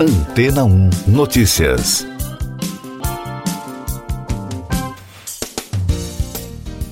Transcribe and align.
Antena 0.00 0.62
1 0.62 0.90
Notícias. 1.08 2.06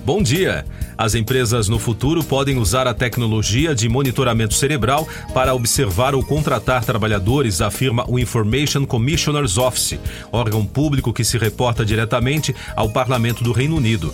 Bom 0.05 0.21
dia. 0.21 0.67
As 0.99 1.15
empresas 1.15 1.69
no 1.69 1.79
futuro 1.79 2.25
podem 2.25 2.59
usar 2.59 2.89
a 2.89 2.95
tecnologia 2.95 3.77
de 3.77 3.89
monitoramento 3.89 4.55
cerebral 4.55 5.07
para 5.33 5.55
observar 5.55 6.17
ou 6.17 6.25
contratar 6.25 6.85
trabalhadores, 6.85 7.61
afirma 7.61 8.05
o 8.09 8.19
Information 8.19 8.85
Commissioner's 8.85 9.57
Office, 9.57 10.01
órgão 10.33 10.67
público 10.67 11.13
que 11.13 11.23
se 11.23 11.39
reporta 11.39 11.85
diretamente 11.85 12.57
ao 12.75 12.89
Parlamento 12.89 13.45
do 13.45 13.53
Reino 13.53 13.77
Unido. 13.77 14.13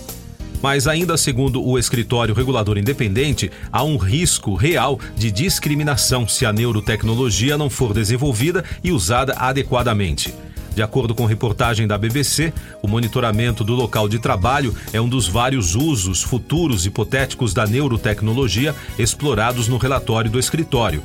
Mas, 0.63 0.87
ainda 0.87 1.17
segundo 1.17 1.61
o 1.61 1.77
escritório 1.77 2.33
regulador 2.33 2.77
independente, 2.77 3.51
há 3.69 3.83
um 3.83 3.97
risco 3.97 4.55
real 4.55 4.97
de 5.13 5.29
discriminação 5.29 6.25
se 6.25 6.45
a 6.45 6.53
neurotecnologia 6.53 7.57
não 7.57 7.69
for 7.69 7.93
desenvolvida 7.93 8.63
e 8.81 8.89
usada 8.89 9.33
adequadamente. 9.33 10.33
De 10.73 10.81
acordo 10.81 11.13
com 11.13 11.25
reportagem 11.25 11.85
da 11.85 11.97
BBC, 11.97 12.53
o 12.81 12.87
monitoramento 12.87 13.61
do 13.61 13.73
local 13.73 14.07
de 14.07 14.19
trabalho 14.19 14.73
é 14.93 15.01
um 15.01 15.09
dos 15.09 15.27
vários 15.27 15.75
usos 15.75 16.23
futuros 16.23 16.85
hipotéticos 16.85 17.53
da 17.53 17.67
neurotecnologia 17.67 18.73
explorados 18.97 19.67
no 19.67 19.77
relatório 19.77 20.31
do 20.31 20.39
escritório. 20.39 21.03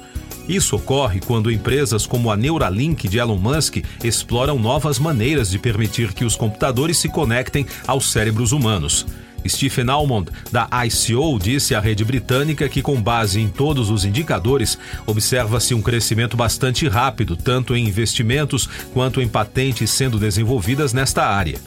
Isso 0.49 0.77
ocorre 0.77 1.19
quando 1.19 1.51
empresas 1.51 2.07
como 2.07 2.31
a 2.31 2.37
Neuralink 2.37 3.09
de 3.09 3.19
Elon 3.19 3.37
Musk 3.37 3.79
exploram 4.05 4.57
novas 4.57 5.01
maneiras 5.01 5.51
de 5.51 5.59
permitir 5.59 6.13
que 6.13 6.25
os 6.25 6.37
computadores 6.37 6.97
se 6.97 7.09
conectem 7.09 7.67
aos 7.89 8.13
cérebros 8.13 8.53
humanos. 8.53 9.05
Stephen 9.47 9.89
Almond, 9.89 10.31
da 10.51 10.69
ICO, 10.87 11.39
disse 11.39 11.75
à 11.75 11.81
rede 11.81 12.05
britânica 12.05 12.69
que, 12.69 12.83
com 12.83 13.01
base 13.01 13.41
em 13.41 13.49
todos 13.49 13.91
os 13.91 14.05
indicadores, 14.05 14.79
observa-se 15.07 15.75
um 15.75 15.83
crescimento 15.83 16.37
bastante 16.37 16.89
rápido, 16.89 17.37
tanto 17.37 17.77
em 17.77 17.87
investimentos 17.87 18.69
quanto 18.93 19.21
em 19.21 19.29
patentes 19.29 19.91
sendo 19.91 20.19
desenvolvidas 20.19 20.93
nesta 20.93 21.27
área. 21.27 21.59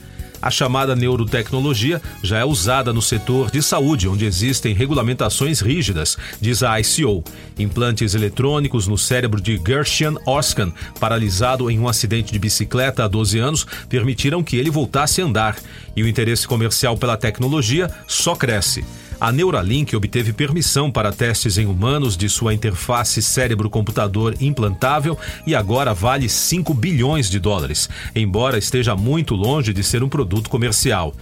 A 0.41 0.49
chamada 0.49 0.95
neurotecnologia 0.95 2.01
já 2.23 2.39
é 2.39 2.45
usada 2.45 2.91
no 2.91 3.01
setor 3.01 3.51
de 3.51 3.61
saúde, 3.61 4.07
onde 4.07 4.25
existem 4.25 4.73
regulamentações 4.73 5.61
rígidas, 5.61 6.17
diz 6.39 6.63
a 6.63 6.79
ICO. 6.79 7.23
Implantes 7.59 8.15
eletrônicos 8.15 8.87
no 8.87 8.97
cérebro 8.97 9.39
de 9.39 9.61
Gershon 9.65 10.17
Oskan, 10.25 10.71
paralisado 10.99 11.69
em 11.69 11.79
um 11.79 11.87
acidente 11.87 12.33
de 12.33 12.39
bicicleta 12.39 13.03
há 13.03 13.07
12 13.07 13.37
anos, 13.39 13.67
permitiram 13.87 14.43
que 14.43 14.57
ele 14.57 14.71
voltasse 14.71 15.21
a 15.21 15.25
andar. 15.25 15.55
E 15.95 16.01
o 16.01 16.07
interesse 16.07 16.47
comercial 16.47 16.97
pela 16.97 17.17
tecnologia 17.17 17.89
só 18.07 18.35
cresce 18.35 18.83
a 19.21 19.31
Neuralink 19.31 19.95
obteve 19.95 20.33
permissão 20.33 20.89
para 20.89 21.11
testes 21.11 21.59
em 21.59 21.67
humanos 21.67 22.17
de 22.17 22.27
sua 22.27 22.55
interface 22.55 23.21
cérebro-computador 23.21 24.35
implantável 24.41 25.15
e 25.45 25.53
agora 25.53 25.93
vale 25.93 26.27
5 26.27 26.73
bilhões 26.73 27.29
de 27.29 27.39
dólares, 27.39 27.87
embora 28.15 28.57
esteja 28.57 28.95
muito 28.95 29.35
longe 29.35 29.73
de 29.73 29.83
ser 29.83 30.01
um 30.01 30.09
produto 30.09 30.49
comercial. 30.49 31.13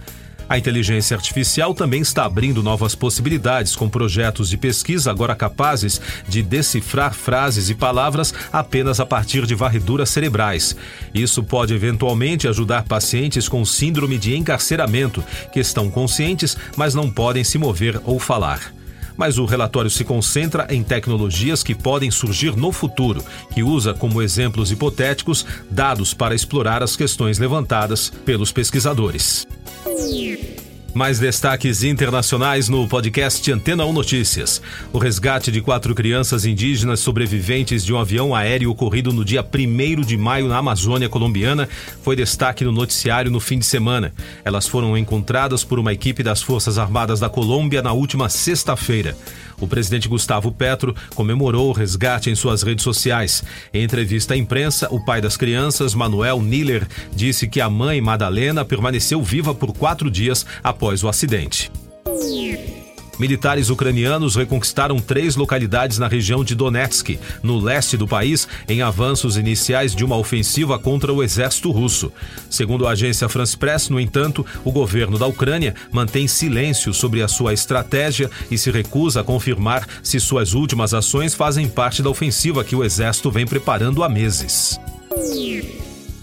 A 0.50 0.58
inteligência 0.58 1.16
artificial 1.16 1.72
também 1.72 2.02
está 2.02 2.24
abrindo 2.24 2.60
novas 2.60 2.96
possibilidades 2.96 3.76
com 3.76 3.88
projetos 3.88 4.48
de 4.48 4.56
pesquisa 4.56 5.08
agora 5.08 5.36
capazes 5.36 6.00
de 6.28 6.42
decifrar 6.42 7.14
frases 7.14 7.70
e 7.70 7.74
palavras 7.76 8.34
apenas 8.52 8.98
a 8.98 9.06
partir 9.06 9.46
de 9.46 9.54
varreduras 9.54 10.10
cerebrais. 10.10 10.74
Isso 11.14 11.44
pode 11.44 11.72
eventualmente 11.72 12.48
ajudar 12.48 12.82
pacientes 12.82 13.48
com 13.48 13.64
síndrome 13.64 14.18
de 14.18 14.34
encarceramento, 14.34 15.22
que 15.52 15.60
estão 15.60 15.88
conscientes, 15.88 16.56
mas 16.76 16.96
não 16.96 17.08
podem 17.08 17.44
se 17.44 17.56
mover 17.56 18.00
ou 18.04 18.18
falar 18.18 18.72
mas 19.16 19.36
o 19.36 19.44
relatório 19.44 19.90
se 19.90 20.02
concentra 20.02 20.66
em 20.70 20.82
tecnologias 20.82 21.62
que 21.62 21.74
podem 21.74 22.10
surgir 22.10 22.56
no 22.56 22.72
futuro, 22.72 23.22
que 23.52 23.62
usa 23.62 23.92
como 23.92 24.22
exemplos 24.22 24.72
hipotéticos 24.72 25.44
dados 25.70 26.14
para 26.14 26.34
explorar 26.34 26.82
as 26.82 26.96
questões 26.96 27.38
levantadas 27.38 28.08
pelos 28.24 28.50
pesquisadores. 28.50 29.46
Mais 30.92 31.20
destaques 31.20 31.84
internacionais 31.84 32.68
no 32.68 32.88
podcast 32.88 33.52
Antena 33.52 33.84
1 33.84 33.92
Notícias. 33.92 34.60
O 34.92 34.98
resgate 34.98 35.52
de 35.52 35.60
quatro 35.60 35.94
crianças 35.94 36.44
indígenas 36.44 36.98
sobreviventes 36.98 37.84
de 37.84 37.92
um 37.92 37.98
avião 37.98 38.34
aéreo 38.34 38.70
ocorrido 38.70 39.12
no 39.12 39.24
dia 39.24 39.40
1 39.42 40.00
de 40.00 40.16
maio 40.16 40.48
na 40.48 40.58
Amazônia 40.58 41.08
colombiana 41.08 41.68
foi 42.02 42.16
destaque 42.16 42.64
no 42.64 42.72
noticiário 42.72 43.30
no 43.30 43.38
fim 43.38 43.58
de 43.60 43.66
semana. 43.66 44.12
Elas 44.44 44.66
foram 44.66 44.98
encontradas 44.98 45.62
por 45.62 45.78
uma 45.78 45.92
equipe 45.92 46.24
das 46.24 46.42
Forças 46.42 46.76
Armadas 46.76 47.20
da 47.20 47.28
Colômbia 47.28 47.82
na 47.82 47.92
última 47.92 48.28
sexta-feira. 48.28 49.16
O 49.60 49.68
presidente 49.68 50.08
Gustavo 50.08 50.50
Petro 50.50 50.94
comemorou 51.14 51.68
o 51.68 51.72
resgate 51.72 52.30
em 52.30 52.34
suas 52.34 52.62
redes 52.62 52.82
sociais. 52.82 53.44
Em 53.72 53.82
entrevista 53.82 54.34
à 54.34 54.36
imprensa, 54.36 54.88
o 54.90 55.04
pai 55.04 55.20
das 55.20 55.36
crianças, 55.36 55.94
Manuel 55.94 56.40
Niller, 56.40 56.86
disse 57.14 57.46
que 57.46 57.60
a 57.60 57.68
mãe, 57.68 58.00
Madalena, 58.00 58.64
permaneceu 58.64 59.22
viva 59.22 59.54
por 59.54 59.72
quatro 59.72 60.10
dias 60.10 60.46
após 60.62 61.04
o 61.04 61.08
acidente. 61.08 61.70
Militares 63.20 63.68
ucranianos 63.68 64.34
reconquistaram 64.34 64.98
três 64.98 65.36
localidades 65.36 65.98
na 65.98 66.08
região 66.08 66.42
de 66.42 66.54
Donetsk, 66.54 67.18
no 67.42 67.58
leste 67.58 67.94
do 67.94 68.08
país, 68.08 68.48
em 68.66 68.80
avanços 68.80 69.36
iniciais 69.36 69.94
de 69.94 70.02
uma 70.02 70.16
ofensiva 70.16 70.78
contra 70.78 71.12
o 71.12 71.22
exército 71.22 71.70
russo. 71.70 72.10
Segundo 72.48 72.86
a 72.86 72.92
agência 72.92 73.28
France 73.28 73.54
Press, 73.54 73.90
no 73.90 74.00
entanto, 74.00 74.46
o 74.64 74.72
governo 74.72 75.18
da 75.18 75.26
Ucrânia 75.26 75.74
mantém 75.92 76.26
silêncio 76.26 76.94
sobre 76.94 77.20
a 77.20 77.28
sua 77.28 77.52
estratégia 77.52 78.30
e 78.50 78.56
se 78.56 78.70
recusa 78.70 79.20
a 79.20 79.24
confirmar 79.24 79.86
se 80.02 80.18
suas 80.18 80.54
últimas 80.54 80.94
ações 80.94 81.34
fazem 81.34 81.68
parte 81.68 82.02
da 82.02 82.08
ofensiva 82.08 82.64
que 82.64 82.74
o 82.74 82.82
exército 82.82 83.30
vem 83.30 83.46
preparando 83.46 84.02
há 84.02 84.08
meses. 84.08 84.80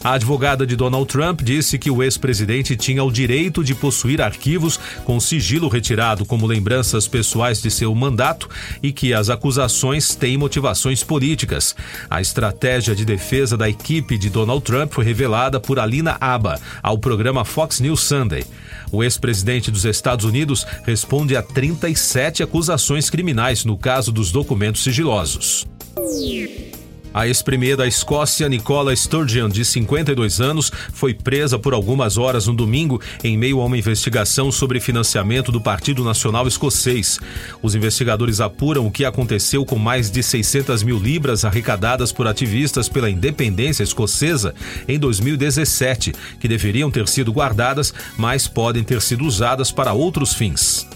A 0.03 0.13
advogada 0.13 0.65
de 0.65 0.75
Donald 0.75 1.07
Trump 1.07 1.41
disse 1.41 1.77
que 1.77 1.89
o 1.89 2.03
ex-presidente 2.03 2.75
tinha 2.75 3.03
o 3.03 3.11
direito 3.11 3.63
de 3.63 3.73
possuir 3.73 4.21
arquivos 4.21 4.79
com 5.03 5.19
sigilo 5.19 5.67
retirado 5.67 6.25
como 6.25 6.45
lembranças 6.45 7.07
pessoais 7.07 7.61
de 7.61 7.71
seu 7.71 7.93
mandato 7.93 8.47
e 8.81 8.91
que 8.91 9.13
as 9.13 9.29
acusações 9.29 10.15
têm 10.15 10.37
motivações 10.37 11.03
políticas. 11.03 11.75
A 12.09 12.21
estratégia 12.21 12.95
de 12.95 13.03
defesa 13.03 13.57
da 13.57 13.67
equipe 13.67 14.17
de 14.17 14.29
Donald 14.29 14.63
Trump 14.63 14.93
foi 14.93 15.03
revelada 15.03 15.59
por 15.59 15.79
Alina 15.79 16.15
Aba 16.21 16.59
ao 16.81 16.97
programa 16.97 17.43
Fox 17.43 17.79
News 17.79 18.01
Sunday. 18.01 18.45
O 18.91 19.03
ex-presidente 19.03 19.71
dos 19.71 19.83
Estados 19.83 20.25
Unidos 20.25 20.65
responde 20.85 21.35
a 21.35 21.41
37 21.41 22.43
acusações 22.43 23.09
criminais 23.09 23.65
no 23.65 23.77
caso 23.77 24.11
dos 24.11 24.31
documentos 24.31 24.83
sigilosos. 24.83 25.65
A 27.13 27.27
ex-premier 27.27 27.75
da 27.75 27.87
Escócia, 27.87 28.47
Nicola 28.47 28.95
Sturgeon, 28.95 29.49
de 29.49 29.65
52 29.65 30.39
anos, 30.39 30.71
foi 30.93 31.13
presa 31.13 31.57
por 31.57 31.73
algumas 31.73 32.17
horas 32.17 32.47
no 32.47 32.53
domingo 32.53 33.01
em 33.23 33.37
meio 33.37 33.59
a 33.59 33.65
uma 33.65 33.77
investigação 33.77 34.51
sobre 34.51 34.79
financiamento 34.79 35.51
do 35.51 35.59
Partido 35.59 36.03
Nacional 36.03 36.47
Escocês. 36.47 37.19
Os 37.61 37.75
investigadores 37.75 38.39
apuram 38.39 38.85
o 38.85 38.91
que 38.91 39.05
aconteceu 39.05 39.65
com 39.65 39.77
mais 39.77 40.11
de 40.11 40.21
600 40.21 40.83
mil 40.83 40.99
libras 40.99 41.43
arrecadadas 41.43 42.11
por 42.11 42.27
ativistas 42.27 42.87
pela 42.87 43.09
independência 43.09 43.83
escocesa 43.83 44.53
em 44.87 44.99
2017, 44.99 46.13
que 46.39 46.47
deveriam 46.47 46.91
ter 46.91 47.07
sido 47.07 47.31
guardadas, 47.31 47.93
mas 48.17 48.47
podem 48.47 48.83
ter 48.83 49.01
sido 49.01 49.25
usadas 49.25 49.71
para 49.71 49.93
outros 49.93 50.33
fins. 50.33 50.87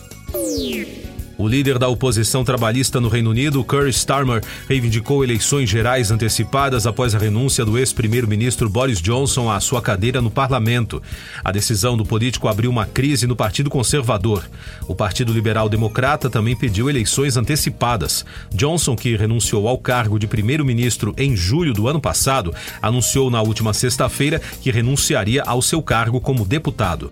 O 1.41 1.47
líder 1.47 1.79
da 1.79 1.87
oposição 1.87 2.43
trabalhista 2.43 3.01
no 3.01 3.09
Reino 3.09 3.31
Unido, 3.31 3.63
Keir 3.63 3.87
Starmer, 3.87 4.43
reivindicou 4.69 5.23
eleições 5.23 5.67
gerais 5.67 6.11
antecipadas 6.11 6.85
após 6.85 7.15
a 7.15 7.17
renúncia 7.17 7.65
do 7.65 7.79
ex-primeiro-ministro 7.79 8.69
Boris 8.69 9.01
Johnson 9.01 9.49
à 9.49 9.59
sua 9.59 9.81
cadeira 9.81 10.21
no 10.21 10.29
parlamento. 10.29 11.01
A 11.43 11.51
decisão 11.51 11.97
do 11.97 12.05
político 12.05 12.47
abriu 12.47 12.69
uma 12.69 12.85
crise 12.85 13.25
no 13.25 13.35
Partido 13.35 13.71
Conservador. 13.71 14.47
O 14.87 14.93
Partido 14.93 15.33
Liberal 15.33 15.67
Democrata 15.67 16.29
também 16.29 16.55
pediu 16.55 16.87
eleições 16.91 17.35
antecipadas. 17.35 18.23
Johnson, 18.53 18.95
que 18.95 19.15
renunciou 19.15 19.67
ao 19.67 19.79
cargo 19.79 20.19
de 20.19 20.27
primeiro-ministro 20.27 21.11
em 21.17 21.35
julho 21.35 21.73
do 21.73 21.87
ano 21.87 21.99
passado, 21.99 22.53
anunciou 22.79 23.31
na 23.31 23.41
última 23.41 23.73
sexta-feira 23.73 24.39
que 24.61 24.69
renunciaria 24.69 25.41
ao 25.41 25.59
seu 25.59 25.81
cargo 25.81 26.21
como 26.21 26.45
deputado. 26.45 27.11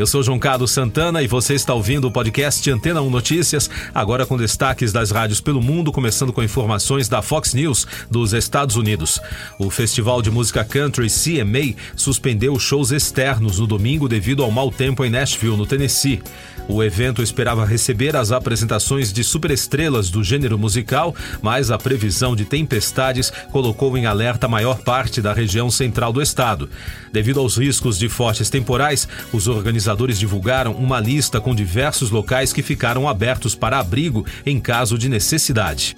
Eu 0.00 0.06
sou 0.06 0.22
João 0.22 0.38
Carlos 0.38 0.70
Santana 0.70 1.22
e 1.22 1.26
você 1.26 1.52
está 1.52 1.74
ouvindo 1.74 2.08
o 2.08 2.10
podcast 2.10 2.70
Antena 2.70 3.02
1 3.02 3.10
Notícias, 3.10 3.68
agora 3.94 4.24
com 4.24 4.34
destaques 4.34 4.94
das 4.94 5.10
rádios 5.10 5.42
pelo 5.42 5.60
mundo, 5.60 5.92
começando 5.92 6.32
com 6.32 6.42
informações 6.42 7.06
da 7.06 7.20
Fox 7.20 7.52
News 7.52 7.86
dos 8.10 8.32
Estados 8.32 8.76
Unidos. 8.76 9.20
O 9.58 9.68
Festival 9.68 10.22
de 10.22 10.30
Música 10.30 10.64
Country 10.64 11.08
CMA 11.08 11.74
suspendeu 11.94 12.58
shows 12.58 12.92
externos 12.92 13.58
no 13.58 13.66
domingo 13.66 14.08
devido 14.08 14.42
ao 14.42 14.50
mau 14.50 14.70
tempo 14.70 15.04
em 15.04 15.10
Nashville, 15.10 15.54
no 15.54 15.66
Tennessee. 15.66 16.22
O 16.66 16.82
evento 16.82 17.20
esperava 17.20 17.66
receber 17.66 18.16
as 18.16 18.32
apresentações 18.32 19.12
de 19.12 19.24
superestrelas 19.24 20.08
do 20.08 20.22
gênero 20.24 20.56
musical, 20.56 21.14
mas 21.42 21.70
a 21.70 21.76
previsão 21.76 22.34
de 22.34 22.44
tempestades 22.44 23.30
colocou 23.50 23.98
em 23.98 24.06
alerta 24.06 24.46
a 24.46 24.48
maior 24.48 24.78
parte 24.78 25.20
da 25.20 25.32
região 25.32 25.70
central 25.70 26.12
do 26.12 26.22
estado. 26.22 26.70
Devido 27.12 27.40
aos 27.40 27.56
riscos 27.56 27.98
de 27.98 28.08
fortes 28.08 28.48
temporais, 28.48 29.08
os 29.32 29.48
organizadores 29.48 29.89
divulgaram 30.18 30.72
uma 30.72 31.00
lista 31.00 31.40
com 31.40 31.54
diversos 31.54 32.10
locais 32.10 32.52
que 32.52 32.62
ficaram 32.62 33.08
abertos 33.08 33.54
para 33.54 33.78
abrigo 33.78 34.24
em 34.44 34.60
caso 34.60 34.98
de 34.98 35.08
necessidade. 35.08 35.96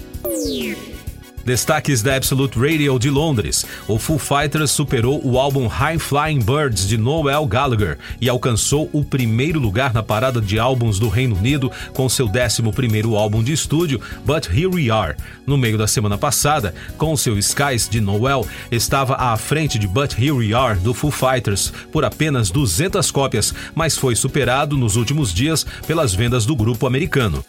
Destaques 1.44 2.02
da 2.02 2.16
Absolute 2.16 2.58
Radio 2.58 2.98
de 2.98 3.10
Londres. 3.10 3.64
O 3.88 3.98
Foo 3.98 4.18
Fighters 4.18 4.70
superou 4.70 5.20
o 5.24 5.38
álbum 5.38 5.66
High 5.66 5.98
Flying 5.98 6.40
Birds 6.40 6.86
de 6.86 6.96
Noel 6.96 7.46
Gallagher 7.46 7.98
e 8.20 8.28
alcançou 8.28 8.88
o 8.92 9.04
primeiro 9.04 9.58
lugar 9.58 9.92
na 9.92 10.02
parada 10.02 10.40
de 10.40 10.58
álbuns 10.58 10.98
do 10.98 11.08
Reino 11.08 11.36
Unido 11.36 11.70
com 11.92 12.08
seu 12.08 12.26
11 12.26 12.62
primeiro 12.72 13.16
álbum 13.16 13.42
de 13.42 13.52
estúdio, 13.52 14.00
But 14.24 14.46
Here 14.46 14.66
We 14.66 14.90
Are. 14.90 15.16
No 15.46 15.58
meio 15.58 15.76
da 15.76 15.86
semana 15.86 16.16
passada, 16.16 16.74
com 16.96 17.16
seu 17.16 17.38
Skies 17.38 17.88
de 17.88 18.00
Noel, 18.00 18.46
estava 18.70 19.16
à 19.16 19.36
frente 19.36 19.78
de 19.78 19.86
But 19.86 20.12
Here 20.18 20.32
We 20.32 20.54
Are 20.54 20.78
do 20.78 20.94
Foo 20.94 21.10
Fighters 21.10 21.72
por 21.90 22.04
apenas 22.04 22.50
200 22.50 23.10
cópias, 23.10 23.54
mas 23.74 23.96
foi 23.96 24.14
superado 24.14 24.76
nos 24.76 24.96
últimos 24.96 25.32
dias 25.32 25.66
pelas 25.86 26.14
vendas 26.14 26.46
do 26.46 26.54
grupo 26.54 26.86
americano. 26.86 27.44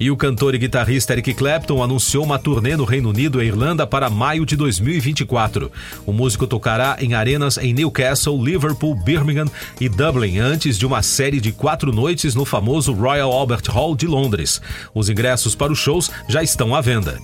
E 0.00 0.10
o 0.10 0.16
cantor 0.16 0.54
e 0.54 0.58
guitarrista 0.58 1.12
Eric 1.12 1.34
Clapton 1.34 1.82
anunciou 1.82 2.24
uma 2.24 2.38
turnê 2.38 2.76
no 2.76 2.84
Reino 2.84 3.08
Unido 3.08 3.42
e 3.42 3.46
Irlanda 3.46 3.86
para 3.86 4.08
maio 4.08 4.46
de 4.46 4.54
2024. 4.54 5.72
O 6.06 6.12
músico 6.12 6.46
tocará 6.46 6.96
em 7.00 7.14
arenas 7.14 7.58
em 7.58 7.74
Newcastle, 7.74 8.42
Liverpool, 8.42 8.94
Birmingham 8.94 9.46
e 9.80 9.88
Dublin, 9.88 10.38
antes 10.38 10.78
de 10.78 10.86
uma 10.86 11.02
série 11.02 11.40
de 11.40 11.50
quatro 11.50 11.92
noites 11.92 12.34
no 12.34 12.44
famoso 12.44 12.92
Royal 12.92 13.32
Albert 13.32 13.68
Hall 13.68 13.96
de 13.96 14.06
Londres. 14.06 14.60
Os 14.94 15.08
ingressos 15.08 15.56
para 15.56 15.72
os 15.72 15.78
shows 15.78 16.10
já 16.28 16.42
estão 16.42 16.74
à 16.74 16.80
venda. 16.80 17.18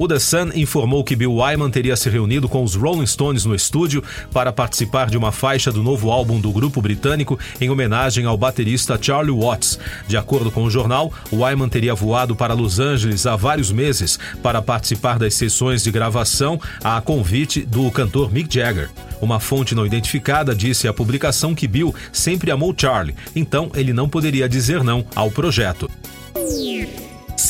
O 0.00 0.06
The 0.06 0.20
Sun 0.20 0.50
informou 0.54 1.02
que 1.02 1.16
Bill 1.16 1.34
Wyman 1.34 1.70
teria 1.70 1.96
se 1.96 2.08
reunido 2.08 2.48
com 2.48 2.62
os 2.62 2.76
Rolling 2.76 3.04
Stones 3.04 3.44
no 3.44 3.52
estúdio 3.52 4.00
para 4.32 4.52
participar 4.52 5.10
de 5.10 5.16
uma 5.16 5.32
faixa 5.32 5.72
do 5.72 5.82
novo 5.82 6.12
álbum 6.12 6.38
do 6.38 6.52
grupo 6.52 6.80
britânico 6.80 7.36
em 7.60 7.68
homenagem 7.68 8.24
ao 8.24 8.36
baterista 8.36 8.96
Charlie 9.00 9.36
Watts. 9.36 9.76
De 10.06 10.16
acordo 10.16 10.52
com 10.52 10.62
o 10.62 10.70
jornal, 10.70 11.12
Wyman 11.32 11.68
teria 11.68 11.96
voado 11.96 12.36
para 12.36 12.54
Los 12.54 12.78
Angeles 12.78 13.26
há 13.26 13.34
vários 13.34 13.72
meses 13.72 14.20
para 14.40 14.62
participar 14.62 15.18
das 15.18 15.34
sessões 15.34 15.82
de 15.82 15.90
gravação 15.90 16.60
a 16.84 17.00
convite 17.00 17.62
do 17.62 17.90
cantor 17.90 18.32
Mick 18.32 18.54
Jagger. 18.54 18.90
Uma 19.20 19.40
fonte 19.40 19.74
não 19.74 19.84
identificada 19.84 20.54
disse 20.54 20.86
à 20.86 20.92
publicação 20.92 21.56
que 21.56 21.66
Bill 21.66 21.92
sempre 22.12 22.52
amou 22.52 22.72
Charlie, 22.76 23.16
então 23.34 23.68
ele 23.74 23.92
não 23.92 24.08
poderia 24.08 24.48
dizer 24.48 24.84
não 24.84 25.04
ao 25.16 25.28
projeto. 25.28 25.90